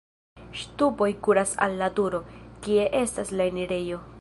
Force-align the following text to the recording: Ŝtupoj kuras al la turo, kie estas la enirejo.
Ŝtupoj 0.61 1.09
kuras 1.27 1.53
al 1.67 1.77
la 1.83 1.91
turo, 1.99 2.23
kie 2.65 2.89
estas 3.03 3.35
la 3.39 3.49
enirejo. 3.53 4.03